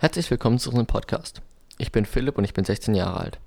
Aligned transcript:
Herzlich 0.00 0.30
willkommen 0.30 0.60
zu 0.60 0.70
unserem 0.70 0.86
Podcast. 0.86 1.42
Ich 1.76 1.90
bin 1.90 2.04
Philipp 2.04 2.38
und 2.38 2.44
ich 2.44 2.54
bin 2.54 2.64
16 2.64 2.94
Jahre 2.94 3.18
alt. 3.18 3.40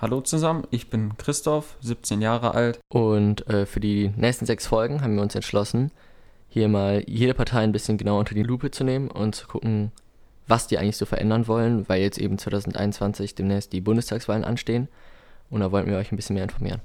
Hallo 0.00 0.20
zusammen, 0.20 0.62
ich 0.70 0.88
bin 0.88 1.16
Christoph, 1.18 1.76
17 1.80 2.22
Jahre 2.22 2.54
alt. 2.54 2.78
Und 2.90 3.44
äh, 3.48 3.66
für 3.66 3.80
die 3.80 4.12
nächsten 4.16 4.46
sechs 4.46 4.68
Folgen 4.68 5.02
haben 5.02 5.16
wir 5.16 5.22
uns 5.22 5.34
entschlossen, 5.34 5.90
hier 6.48 6.68
mal 6.68 7.02
jede 7.08 7.34
Partei 7.34 7.64
ein 7.64 7.72
bisschen 7.72 7.98
genauer 7.98 8.20
unter 8.20 8.36
die 8.36 8.44
Lupe 8.44 8.70
zu 8.70 8.84
nehmen 8.84 9.10
und 9.10 9.34
zu 9.34 9.48
gucken, 9.48 9.90
was 10.46 10.68
die 10.68 10.78
eigentlich 10.78 10.96
so 10.96 11.06
verändern 11.06 11.48
wollen, 11.48 11.88
weil 11.88 12.00
jetzt 12.00 12.18
eben 12.18 12.38
2021 12.38 13.34
demnächst 13.34 13.72
die 13.72 13.80
Bundestagswahlen 13.80 14.44
anstehen. 14.44 14.86
Und 15.50 15.58
da 15.58 15.72
wollten 15.72 15.90
wir 15.90 15.98
euch 15.98 16.12
ein 16.12 16.16
bisschen 16.16 16.34
mehr 16.34 16.44
informieren. 16.44 16.80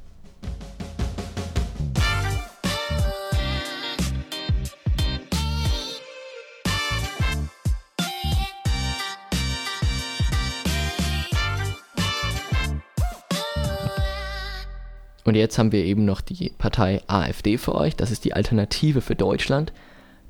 Und 15.26 15.36
jetzt 15.36 15.58
haben 15.58 15.72
wir 15.72 15.84
eben 15.84 16.06
noch 16.06 16.22
die 16.22 16.54
Partei 16.58 17.02
AfD 17.08 17.58
für 17.58 17.76
euch. 17.76 17.96
Das 17.96 18.12
ist 18.12 18.24
die 18.26 18.34
Alternative 18.34 19.02
für 19.02 19.16
Deutschland. 19.16 19.74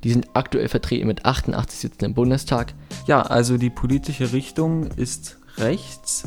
Die 0.03 0.11
sind 0.11 0.27
aktuell 0.33 0.69
vertreten 0.69 1.07
mit 1.07 1.25
88 1.25 1.79
Sitzen 1.79 2.05
im 2.05 2.13
Bundestag. 2.13 2.73
Ja, 3.05 3.21
also 3.21 3.57
die 3.57 3.69
politische 3.69 4.31
Richtung 4.31 4.87
ist 4.95 5.37
rechts. 5.57 6.23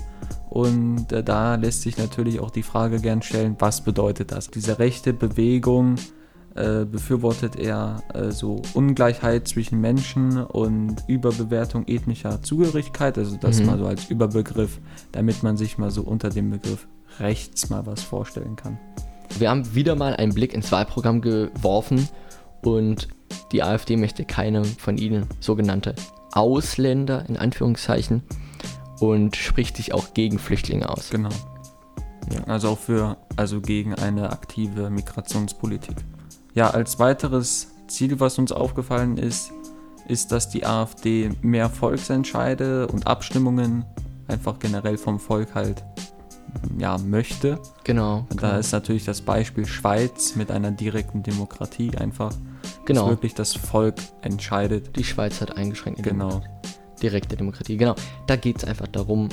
Und 0.51 1.13
äh, 1.13 1.25
da 1.25 1.55
lässt 1.55 1.83
sich 1.83 1.97
natürlich 1.97 2.41
auch 2.41 2.51
die 2.51 2.63
Frage 2.63 3.01
gern 3.01 3.23
stellen, 3.23 3.57
was 3.59 3.83
bedeutet 3.83 4.33
das? 4.33 4.51
Diese 4.51 4.79
rechte 4.79 5.15
Bewegung 5.15 5.97
äh, 6.55 6.85
befürwortet 6.85 7.57
er 7.57 8.03
äh, 8.13 8.33
so 8.33 8.61
Ungleichheit 8.75 9.49
zwischen 9.49 9.81
Menschen 9.81 10.43
und 10.43 10.97
Überbewertung 11.07 11.87
ethnischer 11.87 12.43
Zugehörigkeit. 12.43 13.17
Also 13.17 13.37
das 13.37 13.61
mhm. 13.61 13.67
mal 13.67 13.79
so 13.79 13.87
als 13.87 14.11
Überbegriff, 14.11 14.79
damit 15.13 15.43
man 15.43 15.57
sich 15.57 15.79
mal 15.79 15.91
so 15.91 16.03
unter 16.03 16.29
dem 16.29 16.51
Begriff 16.51 16.87
rechts 17.19 17.71
mal 17.71 17.87
was 17.87 18.03
vorstellen 18.03 18.57
kann. 18.57 18.79
Wir 19.39 19.51
haben 19.51 19.75
wieder 19.75 19.95
mal 19.95 20.17
einen 20.17 20.35
Blick 20.35 20.55
ins 20.55 20.73
Wahlprogramm 20.73 21.21
geworfen 21.21 22.09
und 22.63 23.09
die 23.53 23.63
AfD 23.63 23.97
möchte 23.97 24.25
keine 24.25 24.65
von 24.65 24.99
ihnen 24.99 25.27
sogenannte 25.41 25.95
Ausländer 26.33 27.25
in 27.29 27.37
Anführungszeichen 27.37 28.23
und 29.01 29.37
spricht 29.37 29.77
sich 29.77 29.95
auch 29.95 30.15
gegen 30.15 30.39
Flüchtlinge 30.39 30.89
aus. 30.89 31.11
Genau. 31.11 31.31
Ja. 32.33 32.45
Also 32.47 32.71
auch 32.71 32.79
für, 32.79 33.17
also 33.37 33.61
gegen 33.61 33.95
eine 33.95 34.31
aktive 34.31 34.91
Migrationspolitik. 34.91 35.97
Ja, 36.55 36.71
als 36.71 36.99
weiteres 36.99 37.69
Ziel, 37.87 38.21
was 38.21 38.39
uns 38.39 38.53
aufgefallen 38.53 39.17
ist, 39.17 39.53
ist, 40.09 40.33
dass 40.33 40.49
die 40.49 40.67
AfD 40.67 41.31
mehr 41.43 41.71
Volksentscheide 41.71 42.89
und 42.89 43.07
Abstimmungen 43.07 43.85
einfach 44.27 44.59
generell 44.59 44.99
vom 44.99 45.21
Volk 45.21 45.55
halt 45.55 45.85
ja, 46.79 46.99
möchte. 46.99 47.59
Genau. 47.85 48.27
Und 48.31 48.43
da 48.43 48.49
genau. 48.49 48.61
ist 48.61 48.73
natürlich 48.73 49.05
das 49.05 49.21
Beispiel 49.21 49.67
Schweiz 49.67 50.37
mit 50.37 50.51
einer 50.51 50.71
direkten 50.71 51.23
Demokratie 51.23 51.97
einfach. 51.97 52.33
Genau. 52.85 53.03
Dass 53.03 53.11
wirklich 53.11 53.35
das 53.35 53.55
Volk 53.55 53.97
entscheidet. 54.23 54.97
Die 54.97 55.05
Schweiz 55.05 55.41
hat 55.41 55.57
eingeschränkte 55.57 56.03
genau. 56.03 56.31
Demokratie. 56.31 56.59
Direkte 57.03 57.37
Demokratie, 57.37 57.77
genau. 57.77 57.95
Da 58.27 58.37
geht 58.37 58.59
es 58.59 58.65
einfach 58.65 58.89
darum, 58.89 59.29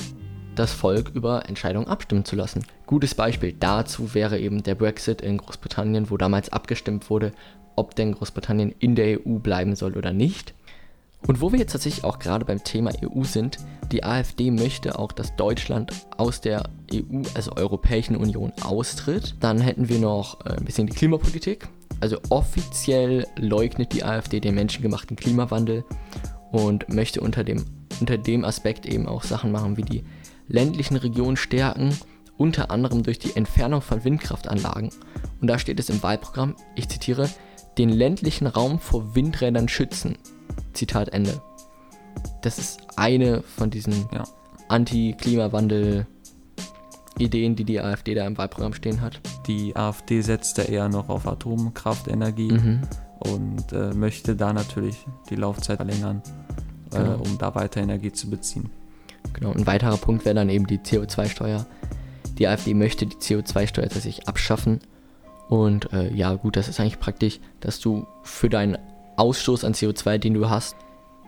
das 0.54 0.72
Volk 0.72 1.10
über 1.14 1.48
Entscheidungen 1.48 1.88
abstimmen 1.88 2.24
zu 2.24 2.36
lassen. 2.36 2.64
Gutes 2.86 3.14
Beispiel 3.14 3.52
dazu 3.52 4.14
wäre 4.14 4.38
eben 4.38 4.62
der 4.62 4.74
Brexit 4.74 5.20
in 5.20 5.38
Großbritannien, 5.38 6.10
wo 6.10 6.16
damals 6.16 6.50
abgestimmt 6.50 7.10
wurde, 7.10 7.32
ob 7.74 7.94
denn 7.94 8.12
Großbritannien 8.12 8.74
in 8.78 8.94
der 8.94 9.20
EU 9.20 9.38
bleiben 9.38 9.76
soll 9.76 9.96
oder 9.96 10.12
nicht. 10.12 10.54
Und 11.26 11.40
wo 11.40 11.50
wir 11.50 11.58
jetzt 11.58 11.72
tatsächlich 11.72 12.04
auch 12.04 12.18
gerade 12.18 12.44
beim 12.44 12.62
Thema 12.62 12.92
EU 13.02 13.24
sind, 13.24 13.58
die 13.90 14.04
AfD 14.04 14.50
möchte 14.50 14.98
auch, 14.98 15.12
dass 15.12 15.34
Deutschland 15.36 15.92
aus 16.16 16.40
der 16.40 16.64
EU, 16.92 17.22
also 17.34 17.52
Europäischen 17.56 18.16
Union, 18.16 18.52
austritt. 18.62 19.34
Dann 19.40 19.60
hätten 19.60 19.88
wir 19.88 19.98
noch 19.98 20.44
äh, 20.44 20.50
ein 20.50 20.64
bisschen 20.64 20.86
die 20.86 20.94
Klimapolitik. 20.94 21.68
Also 22.00 22.18
offiziell 22.30 23.26
leugnet 23.36 23.92
die 23.92 24.04
AfD 24.04 24.40
den 24.40 24.54
menschengemachten 24.54 25.16
Klimawandel 25.16 25.84
und 26.52 26.88
möchte 26.88 27.20
unter 27.20 27.42
dem, 27.42 27.64
unter 28.00 28.18
dem 28.18 28.44
Aspekt 28.44 28.86
eben 28.86 29.06
auch 29.06 29.22
Sachen 29.22 29.50
machen 29.50 29.76
wie 29.76 29.82
die 29.82 30.04
ländlichen 30.48 30.96
Regionen 30.96 31.36
stärken, 31.36 31.96
unter 32.36 32.70
anderem 32.70 33.02
durch 33.02 33.18
die 33.18 33.34
Entfernung 33.34 33.82
von 33.82 34.04
Windkraftanlagen. 34.04 34.90
Und 35.40 35.48
da 35.48 35.58
steht 35.58 35.80
es 35.80 35.88
im 35.88 36.02
Wahlprogramm, 36.02 36.54
ich 36.74 36.88
zitiere, 36.88 37.28
den 37.78 37.88
ländlichen 37.88 38.46
Raum 38.46 38.78
vor 38.78 39.14
Windrädern 39.14 39.68
schützen. 39.68 40.16
Zitat 40.72 41.10
Ende. 41.10 41.40
Das 42.42 42.58
ist 42.58 42.80
eine 42.96 43.42
von 43.42 43.70
diesen 43.70 44.08
ja. 44.12 44.24
Anti-Klimawandel-Ideen, 44.68 47.56
die 47.56 47.64
die 47.64 47.80
AfD 47.80 48.14
da 48.14 48.24
im 48.26 48.36
Wahlprogramm 48.38 48.74
stehen 48.74 49.00
hat. 49.00 49.20
Die 49.46 49.74
AfD 49.76 50.20
setzt 50.20 50.58
da 50.58 50.62
eher 50.62 50.88
noch 50.88 51.08
auf 51.08 51.26
Atomkraftenergie 51.26 52.52
mhm. 52.52 52.82
und 53.20 53.72
äh, 53.72 53.94
möchte 53.94 54.36
da 54.36 54.52
natürlich 54.52 55.06
die 55.30 55.36
Laufzeit 55.36 55.76
verlängern, 55.76 56.22
äh, 56.92 56.98
genau. 56.98 57.12
äh, 57.12 57.16
um 57.16 57.38
da 57.38 57.54
weiter 57.54 57.80
Energie 57.80 58.12
zu 58.12 58.28
beziehen. 58.30 58.68
Genau, 59.32 59.52
ein 59.52 59.66
weiterer 59.66 59.96
Punkt 59.96 60.24
wäre 60.24 60.34
dann 60.34 60.48
eben 60.48 60.66
die 60.66 60.78
CO2-Steuer. 60.78 61.66
Die 62.38 62.48
AfD 62.48 62.74
möchte 62.74 63.06
die 63.06 63.16
CO2-Steuer 63.16 63.88
tatsächlich 63.88 64.28
abschaffen. 64.28 64.80
Und 65.48 65.92
äh, 65.92 66.12
ja, 66.12 66.34
gut, 66.34 66.56
das 66.56 66.68
ist 66.68 66.80
eigentlich 66.80 66.98
praktisch, 66.98 67.40
dass 67.60 67.80
du 67.80 68.06
für 68.22 68.48
deinen 68.48 68.78
Ausstoß 69.16 69.64
an 69.64 69.72
CO2, 69.72 70.18
den 70.18 70.34
du 70.34 70.48
hast, 70.48 70.76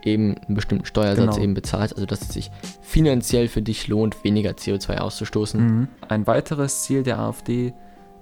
eben 0.03 0.37
einen 0.37 0.55
bestimmten 0.55 0.85
Steuersatz 0.85 1.35
genau. 1.35 1.39
eben 1.43 1.55
bezahlst, 1.55 1.95
also 1.95 2.07
dass 2.07 2.23
es 2.23 2.29
sich 2.29 2.51
finanziell 2.83 3.49
für 3.49 3.63
dich 3.63 3.89
lohnt, 3.89 4.23
weniger 4.25 4.51
CO2 4.51 4.99
auszustoßen. 4.99 5.61
Mhm. 5.61 5.89
Ein 6.09 6.27
weiteres 6.27 6.83
Ziel 6.83 7.03
der 7.03 7.19
AfD 7.19 7.73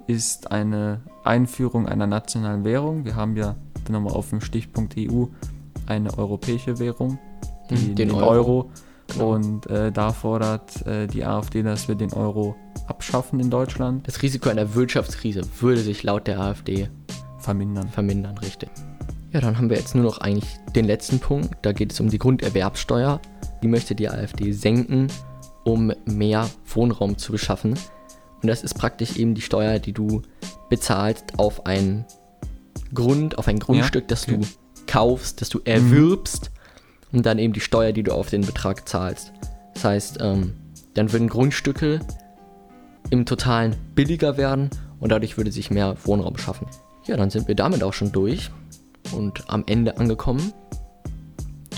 ist 0.07 0.51
eine 0.53 1.01
Einführung 1.25 1.87
einer 1.87 2.07
nationalen 2.07 2.65
Währung. 2.65 3.05
Wir 3.05 3.17
haben 3.17 3.37
ja 3.37 3.57
nochmal 3.89 4.15
auf 4.15 4.31
dem 4.31 4.41
Stichpunkt 4.41 4.95
EU 4.97 5.27
eine 5.87 6.17
europäische 6.17 6.79
Währung, 6.79 7.19
die, 7.71 7.75
mhm, 7.75 7.95
den, 7.95 8.09
den, 8.09 8.11
Euro. 8.13 8.29
Euro. 8.29 8.71
Genau. 9.09 9.35
Und 9.35 9.67
äh, 9.71 9.93
da 9.93 10.13
fordert 10.13 10.85
äh, 10.87 11.07
die 11.07 11.25
AfD, 11.25 11.63
dass 11.63 11.87
wir 11.87 11.95
den 11.95 12.13
Euro 12.13 12.57
abschaffen 12.89 13.39
in 13.39 13.51
Deutschland. 13.51 14.07
Das 14.07 14.23
Risiko 14.23 14.49
einer 14.49 14.75
Wirtschaftskrise 14.75 15.43
würde 15.61 15.81
sich 15.81 16.03
laut 16.03 16.27
der 16.27 16.41
AfD 16.41 16.89
vermindern. 17.39 17.89
Vermindern, 17.89 18.39
richtig. 18.39 18.69
Ja, 19.33 19.41
dann 19.41 19.59
haben 19.59 19.71
wir 19.71 19.77
jetzt 19.77 19.95
nur 19.95 20.05
noch 20.05 20.19
eigentlich 20.19 20.49
den 20.75 20.85
letzten 20.85 21.19
Punkt. 21.19 21.55
Da 21.63 21.73
geht 21.73 21.93
es 21.93 22.01
um 22.01 22.09
die 22.09 22.19
Grunderwerbsteuer. 22.19 23.21
Die 23.63 23.69
möchte 23.69 23.95
die 23.95 24.09
AfD 24.09 24.53
senken, 24.53 25.09
um 25.65 25.93
mehr 26.05 26.49
Wohnraum 26.67 27.19
zu 27.19 27.33
beschaffen. 27.33 27.75
Und 28.43 28.49
das 28.49 28.63
ist 28.63 28.75
praktisch 28.75 29.17
eben 29.17 29.35
die 29.35 29.41
Steuer, 29.41 29.79
die 29.79 29.93
du 29.93 30.23
bezahlst 30.69 31.39
auf 31.39 31.67
ein 31.67 32.05
Grund, 32.95 33.39
auf 33.39 33.49
ein 33.49 33.59
Grundstück, 33.59 34.05
ja, 34.05 34.09
das 34.09 34.27
du 34.27 34.41
kaufst, 34.87 35.41
das 35.41 35.49
du 35.49 35.61
erwirbst 35.65 36.51
mhm. 37.11 37.19
und 37.19 37.27
dann 37.27 37.39
eben 37.39 37.53
die 37.53 37.61
Steuer, 37.61 37.93
die 37.93 38.03
du 38.03 38.13
auf 38.13 38.31
den 38.31 38.43
Betrag 38.43 38.89
zahlst. 38.89 39.33
Das 39.75 39.85
heißt, 39.85 40.19
ähm, 40.21 40.55
dann 40.95 41.13
würden 41.13 41.29
Grundstücke 41.29 42.01
im 43.11 43.27
Totalen 43.27 43.75
billiger 43.95 44.37
werden 44.37 44.71
und 45.01 45.11
dadurch 45.11 45.37
würde 45.37 45.53
sich 45.53 45.71
mehr 45.71 45.97
Wohnraum 46.05 46.39
schaffen. 46.39 46.67
Ja, 47.07 47.17
dann 47.17 47.31
sind 47.31 47.49
wir 47.49 47.55
damit 47.55 47.83
auch 47.83 47.93
schon 47.93 48.13
durch 48.13 48.51
und 49.13 49.49
am 49.51 49.65
Ende 49.67 49.97
angekommen. 49.99 50.53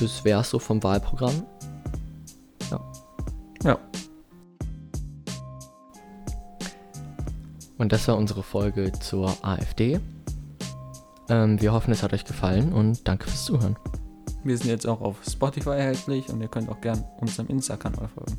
Das 0.00 0.24
wäre 0.24 0.44
so 0.44 0.58
vom 0.58 0.82
Wahlprogramm. 0.82 1.42
Ja. 2.70 2.80
Ja. 3.64 3.78
Und 7.78 7.92
das 7.92 8.06
war 8.08 8.16
unsere 8.16 8.42
Folge 8.42 8.92
zur 8.92 9.32
AfD. 9.42 10.00
Ähm, 11.28 11.60
wir 11.60 11.72
hoffen, 11.72 11.92
es 11.92 12.02
hat 12.02 12.12
euch 12.12 12.24
gefallen 12.24 12.72
und 12.72 13.06
danke 13.06 13.24
fürs 13.24 13.44
Zuhören. 13.44 13.76
Wir 14.44 14.56
sind 14.56 14.68
jetzt 14.70 14.86
auch 14.86 15.00
auf 15.00 15.16
Spotify 15.28 15.70
erhältlich 15.70 16.28
und 16.28 16.40
ihr 16.40 16.48
könnt 16.48 16.68
auch 16.68 16.80
gern 16.80 17.04
unserem 17.20 17.48
Insta-Kanal 17.48 18.08
folgen. 18.08 18.38